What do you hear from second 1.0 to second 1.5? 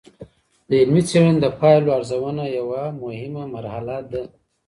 څېړنې د